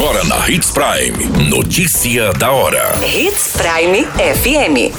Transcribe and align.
Agora 0.00 0.24
na 0.24 0.48
Hits 0.48 0.70
Prime. 0.70 1.50
Notícia 1.50 2.32
da 2.32 2.50
hora. 2.50 2.98
Hits 3.04 3.52
Prime 3.52 4.06
FM. 4.06 4.94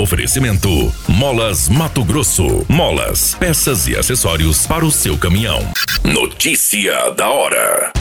Oferecimento: 0.00 0.90
Molas 1.06 1.68
Mato 1.68 2.02
Grosso. 2.02 2.64
Molas, 2.70 3.34
peças 3.34 3.86
e 3.86 3.94
acessórios 3.94 4.66
para 4.66 4.82
o 4.82 4.90
seu 4.90 5.18
caminhão. 5.18 5.60
Notícia 6.02 7.10
da 7.10 7.28
hora. 7.28 7.92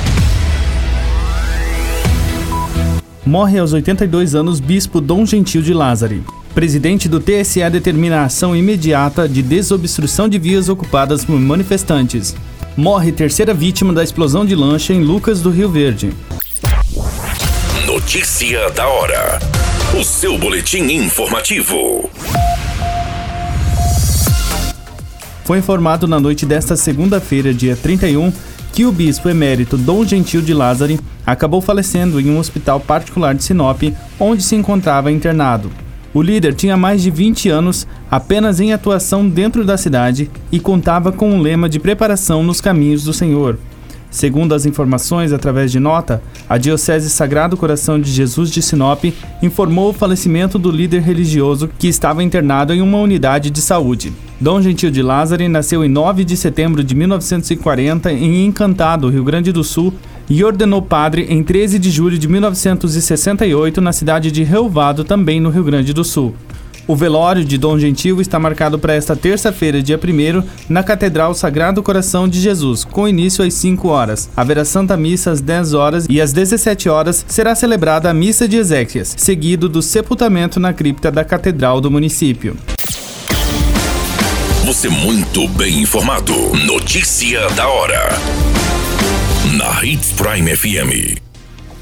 Morre 3.25 3.59
aos 3.59 3.73
82 3.73 4.33
anos 4.33 4.61
Bispo 4.61 5.01
Dom 5.01 5.25
Gentil 5.25 5.61
de 5.61 5.73
Lázari. 5.73 6.23
Presidente 6.55 7.09
do 7.09 7.19
TSE 7.19 7.69
determina 7.69 8.21
a 8.21 8.23
ação 8.23 8.55
imediata 8.55 9.27
de 9.27 9.41
desobstrução 9.41 10.29
de 10.29 10.39
vias 10.39 10.69
ocupadas 10.69 11.25
por 11.25 11.37
manifestantes. 11.37 12.33
Morre 12.77 13.11
terceira 13.11 13.55
vítima 13.55 13.91
da 13.91 14.03
explosão 14.03 14.45
de 14.45 14.53
lancha 14.55 14.93
em 14.93 15.01
Lucas 15.01 15.41
do 15.41 15.49
Rio 15.49 15.67
Verde. 15.67 16.13
Notícia 17.87 18.69
da 18.69 18.87
hora. 18.87 19.39
O 19.99 20.03
seu 20.03 20.37
boletim 20.37 20.83
informativo. 20.83 22.07
Foi 25.43 25.57
informado 25.57 26.07
na 26.07 26.19
noite 26.19 26.45
desta 26.45 26.75
segunda-feira, 26.75 27.51
dia 27.51 27.75
31, 27.75 28.31
que 28.71 28.85
o 28.85 28.91
bispo 28.91 29.27
emérito 29.27 29.75
Dom 29.75 30.05
Gentil 30.05 30.43
de 30.43 30.53
Lázari 30.53 30.99
acabou 31.25 31.61
falecendo 31.61 32.21
em 32.21 32.29
um 32.29 32.37
hospital 32.37 32.79
particular 32.79 33.33
de 33.33 33.43
Sinop, 33.43 33.81
onde 34.19 34.43
se 34.43 34.55
encontrava 34.55 35.11
internado. 35.11 35.71
O 36.17 36.21
líder 36.23 36.55
tinha 36.55 36.75
mais 36.75 37.03
de 37.03 37.11
20 37.11 37.47
anos 37.47 37.85
apenas 38.09 38.59
em 38.59 38.73
atuação 38.73 39.29
dentro 39.29 39.63
da 39.63 39.77
cidade 39.77 40.31
e 40.51 40.59
contava 40.59 41.11
com 41.11 41.29
um 41.29 41.39
lema 41.39 41.69
de 41.69 41.79
preparação 41.79 42.41
nos 42.41 42.59
caminhos 42.59 43.03
do 43.03 43.13
Senhor. 43.13 43.59
Segundo 44.09 44.55
as 44.55 44.65
informações 44.65 45.31
através 45.31 45.71
de 45.71 45.79
nota, 45.79 46.19
a 46.49 46.57
Diocese 46.57 47.11
Sagrado 47.11 47.55
Coração 47.55 48.01
de 48.01 48.09
Jesus 48.09 48.49
de 48.49 48.63
Sinop 48.63 49.03
informou 49.43 49.91
o 49.91 49.93
falecimento 49.93 50.57
do 50.57 50.71
líder 50.71 51.03
religioso 51.03 51.69
que 51.77 51.87
estava 51.87 52.23
internado 52.23 52.73
em 52.73 52.81
uma 52.81 52.97
unidade 52.97 53.51
de 53.51 53.61
saúde. 53.61 54.11
Dom 54.41 54.59
Gentil 54.59 54.89
de 54.89 55.03
Lázaro 55.03 55.47
nasceu 55.47 55.85
em 55.85 55.89
9 55.89 56.23
de 56.23 56.35
setembro 56.35 56.83
de 56.83 56.95
1940 56.95 58.11
em 58.11 58.43
Encantado, 58.43 59.07
Rio 59.09 59.23
Grande 59.23 59.51
do 59.51 59.63
Sul, 59.63 59.93
e 60.29 60.43
ordenou 60.43 60.81
padre 60.81 61.27
em 61.29 61.43
13 61.43 61.79
de 61.79 61.89
julho 61.89 62.17
de 62.17 62.27
1968 62.27 63.81
na 63.81 63.93
cidade 63.93 64.31
de 64.31 64.43
Relvado, 64.43 65.03
também 65.03 65.39
no 65.39 65.49
Rio 65.49 65.63
Grande 65.63 65.93
do 65.93 66.03
Sul. 66.03 66.35
O 66.87 66.95
velório 66.95 67.43
de 67.43 67.57
Dom 67.57 67.77
Gentil 67.77 68.21
está 68.21 68.39
marcado 68.39 68.79
para 68.79 68.93
esta 68.93 69.13
terça-feira, 69.13 69.83
dia 69.83 69.99
1 70.01 70.43
na 70.69 70.81
Catedral 70.81 71.33
Sagrado 71.33 71.83
Coração 71.83 72.29
de 72.29 72.39
Jesus, 72.39 72.85
com 72.85 73.05
início 73.05 73.43
às 73.43 73.53
5 73.55 73.89
horas. 73.89 74.29
Haverá 74.37 74.63
Santa 74.63 74.95
Missa 74.95 75.31
às 75.31 75.41
10 75.41 75.73
horas 75.73 76.05
e 76.09 76.21
às 76.21 76.31
17 76.31 76.87
horas 76.87 77.25
será 77.27 77.53
celebrada 77.55 78.09
a 78.09 78.13
Missa 78.13 78.47
de 78.47 78.55
Ezequias, 78.55 79.15
seguido 79.17 79.67
do 79.67 79.81
sepultamento 79.81 80.61
na 80.61 80.71
cripta 80.71 81.11
da 81.11 81.25
Catedral 81.25 81.81
do 81.81 81.91
município. 81.91 82.55
Você 84.65 84.87
muito 84.87 85.45
bem 85.49 85.81
informado. 85.81 86.33
Notícia 86.65 87.49
da 87.49 87.67
hora. 87.67 88.09
Hits 89.83 90.11
Prime 90.13 90.55
FM. 90.55 91.21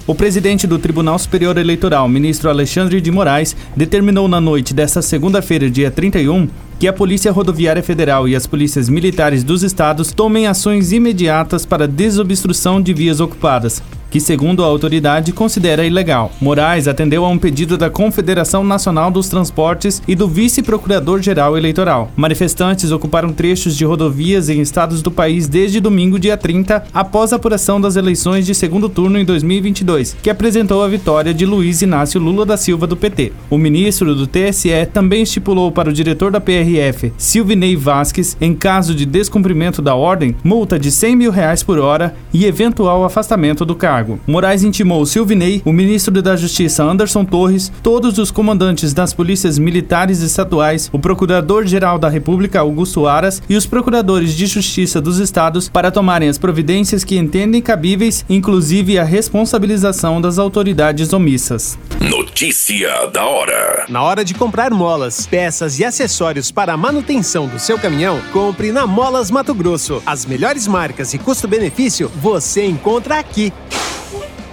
O 0.05 0.13
presidente 0.13 0.67
do 0.67 0.77
Tribunal 0.77 1.17
Superior 1.17 1.57
Eleitoral, 1.57 2.09
ministro 2.09 2.49
Alexandre 2.49 2.99
de 2.99 3.09
Moraes, 3.09 3.55
determinou 3.73 4.27
na 4.27 4.41
noite 4.41 4.73
desta 4.73 5.01
segunda-feira, 5.01 5.69
dia 5.69 5.89
31, 5.89 6.49
que 6.77 6.89
a 6.89 6.93
Polícia 6.93 7.31
Rodoviária 7.31 7.81
Federal 7.81 8.27
e 8.27 8.35
as 8.35 8.45
polícias 8.45 8.89
militares 8.89 9.45
dos 9.45 9.63
estados 9.63 10.11
tomem 10.11 10.45
ações 10.45 10.91
imediatas 10.91 11.65
para 11.65 11.87
desobstrução 11.87 12.81
de 12.81 12.93
vias 12.93 13.21
ocupadas, 13.21 13.81
que, 14.15 14.21
segundo 14.21 14.63
a 14.63 14.67
autoridade, 14.67 15.33
considera 15.33 15.85
ilegal. 15.85 16.31
Moraes 16.39 16.87
atendeu 16.87 17.25
a 17.25 17.27
um 17.27 17.37
pedido 17.37 17.77
da 17.77 17.89
Confederação 17.89 18.63
Nacional 18.63 19.11
dos 19.11 19.27
Transportes 19.27 20.01
e 20.07 20.15
do 20.15 20.25
Vice-Procurador-Geral 20.25 21.57
Eleitoral. 21.57 22.09
Manifestantes 22.15 22.93
ocuparam 22.93 23.33
trechos 23.33 23.75
de 23.75 23.83
rodovias 23.83 24.47
em 24.47 24.61
estados 24.61 25.01
do 25.01 25.11
país 25.11 25.49
desde 25.49 25.81
domingo, 25.81 26.17
dia 26.17 26.37
30, 26.37 26.85
após 26.93 27.33
a 27.33 27.35
apuração 27.35 27.81
das 27.81 27.97
eleições 27.97 28.45
de 28.45 28.55
segundo 28.55 28.87
turno 28.87 29.19
em 29.19 29.25
2022, 29.25 30.15
que 30.23 30.29
apresentou 30.29 30.81
a 30.81 30.87
vitória 30.87 31.33
de 31.33 31.45
Luiz 31.45 31.81
Inácio 31.81 32.21
Lula 32.21 32.45
da 32.45 32.55
Silva 32.55 32.87
do 32.87 32.95
PT. 32.95 33.33
O 33.49 33.57
ministro 33.57 34.15
do 34.15 34.25
TSE 34.25 34.69
também 34.93 35.23
estipulou 35.23 35.73
para 35.73 35.89
o 35.89 35.93
diretor 35.93 36.31
da 36.31 36.39
PRF, 36.39 37.11
Silvinei 37.17 37.75
Vasques, 37.75 38.37
em 38.39 38.55
caso 38.55 38.95
de 38.95 39.05
descumprimento 39.05 39.81
da 39.81 39.93
ordem, 39.93 40.33
multa 40.41 40.79
de 40.79 40.89
100 40.89 41.17
mil 41.17 41.31
reais 41.31 41.61
por 41.61 41.79
hora 41.79 42.15
e 42.33 42.45
eventual 42.45 43.03
afastamento 43.03 43.65
do 43.65 43.75
cargo 43.75 44.04
cargo. 44.05 44.19
Moraes 44.27 44.63
intimou 44.63 45.05
Silvinei, 45.05 45.61
o 45.65 45.73
ministro 45.73 46.21
da 46.21 46.35
Justiça 46.35 46.83
Anderson 46.83 47.25
Torres, 47.25 47.71
todos 47.81 48.17
os 48.17 48.29
comandantes 48.29 48.93
das 48.93 49.13
polícias 49.13 49.57
militares 49.57 50.21
estaduais, 50.21 50.89
o 50.93 50.99
procurador-geral 50.99 51.97
da 51.97 52.07
República 52.07 52.59
Augusto 52.59 53.07
Aras 53.07 53.41
e 53.49 53.55
os 53.55 53.65
procuradores 53.65 54.35
de 54.35 54.45
justiça 54.45 55.01
dos 55.01 55.19
estados 55.19 55.67
para 55.67 55.91
tomarem 55.91 56.29
as 56.29 56.37
providências 56.37 57.03
que 57.03 57.17
entendem 57.17 57.61
cabíveis, 57.61 58.23
inclusive 58.29 58.99
a 58.99 59.03
responsabilização 59.03 60.21
das 60.21 60.37
autoridades 60.37 61.11
omissas. 61.11 61.77
Notícia 61.99 63.07
da 63.07 63.25
hora. 63.25 63.85
Na 63.89 64.03
hora 64.03 64.23
de 64.23 64.33
comprar 64.33 64.71
molas, 64.71 65.25
peças 65.25 65.79
e 65.79 65.85
acessórios 65.85 66.51
para 66.51 66.73
a 66.73 66.77
manutenção 66.77 67.47
do 67.47 67.57
seu 67.57 67.79
caminhão, 67.79 68.19
compre 68.31 68.71
na 68.71 68.85
Molas 68.85 69.31
Mato 69.31 69.53
Grosso. 69.53 70.03
As 70.05 70.25
melhores 70.25 70.67
marcas 70.67 71.13
e 71.13 71.17
custo-benefício 71.17 72.11
você 72.15 72.65
encontra 72.65 73.17
aqui. 73.17 73.51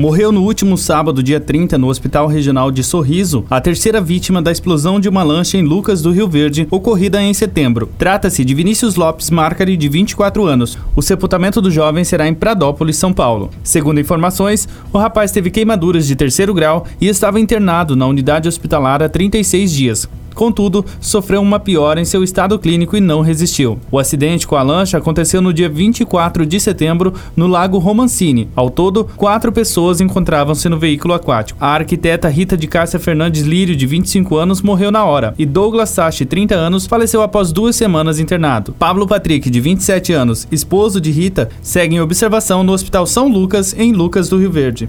Morreu 0.00 0.32
no 0.32 0.44
último 0.44 0.78
sábado, 0.78 1.22
dia 1.22 1.38
30, 1.38 1.76
no 1.76 1.88
Hospital 1.88 2.26
Regional 2.26 2.70
de 2.70 2.82
Sorriso, 2.82 3.44
a 3.50 3.60
terceira 3.60 4.00
vítima 4.00 4.40
da 4.40 4.50
explosão 4.50 4.98
de 4.98 5.10
uma 5.10 5.22
lancha 5.22 5.58
em 5.58 5.62
Lucas 5.62 6.00
do 6.00 6.10
Rio 6.10 6.26
Verde, 6.26 6.66
ocorrida 6.70 7.22
em 7.22 7.34
setembro. 7.34 7.86
Trata-se 7.98 8.42
de 8.42 8.54
Vinícius 8.54 8.94
Lopes 8.96 9.28
Marcari, 9.28 9.76
de 9.76 9.90
24 9.90 10.46
anos. 10.46 10.78
O 10.96 11.02
sepultamento 11.02 11.60
do 11.60 11.70
jovem 11.70 12.02
será 12.02 12.26
em 12.26 12.32
Pradópolis, 12.32 12.96
São 12.96 13.12
Paulo. 13.12 13.50
Segundo 13.62 14.00
informações, 14.00 14.66
o 14.90 14.96
rapaz 14.96 15.32
teve 15.32 15.50
queimaduras 15.50 16.06
de 16.06 16.16
terceiro 16.16 16.54
grau 16.54 16.86
e 16.98 17.06
estava 17.06 17.38
internado 17.38 17.94
na 17.94 18.06
unidade 18.06 18.48
hospitalar 18.48 19.02
há 19.02 19.08
36 19.10 19.70
dias. 19.70 20.08
Contudo, 20.40 20.86
sofreu 21.02 21.42
uma 21.42 21.60
piora 21.60 22.00
em 22.00 22.04
seu 22.06 22.24
estado 22.24 22.58
clínico 22.58 22.96
e 22.96 23.00
não 23.00 23.20
resistiu. 23.20 23.78
O 23.90 23.98
acidente 23.98 24.46
com 24.46 24.56
a 24.56 24.62
lancha 24.62 24.96
aconteceu 24.96 25.42
no 25.42 25.52
dia 25.52 25.68
24 25.68 26.46
de 26.46 26.58
setembro 26.58 27.12
no 27.36 27.46
Lago 27.46 27.76
Romancini. 27.76 28.48
Ao 28.56 28.70
todo, 28.70 29.04
quatro 29.18 29.52
pessoas 29.52 30.00
encontravam-se 30.00 30.66
no 30.70 30.78
veículo 30.78 31.12
aquático. 31.12 31.58
A 31.60 31.74
arquiteta 31.74 32.26
Rita 32.26 32.56
de 32.56 32.66
Cássia 32.66 32.98
Fernandes 32.98 33.42
Lírio, 33.42 33.76
de 33.76 33.86
25 33.86 34.34
anos, 34.36 34.62
morreu 34.62 34.90
na 34.90 35.04
hora, 35.04 35.34
e 35.38 35.44
Douglas 35.44 35.90
Sachi, 35.90 36.24
30 36.24 36.54
anos, 36.54 36.86
faleceu 36.86 37.20
após 37.20 37.52
duas 37.52 37.76
semanas 37.76 38.18
internado. 38.18 38.74
Pablo 38.78 39.06
Patrick, 39.06 39.50
de 39.50 39.60
27 39.60 40.14
anos, 40.14 40.48
esposo 40.50 41.02
de 41.02 41.10
Rita, 41.10 41.50
segue 41.60 41.96
em 41.96 42.00
observação 42.00 42.64
no 42.64 42.72
Hospital 42.72 43.04
São 43.06 43.28
Lucas, 43.28 43.74
em 43.76 43.92
Lucas 43.92 44.30
do 44.30 44.38
Rio 44.38 44.50
Verde. 44.50 44.88